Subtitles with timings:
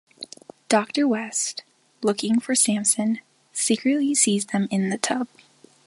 [0.67, 1.61] Doctor West,
[2.01, 3.19] looking for Samson,
[3.53, 5.27] secretly sees them in the tub.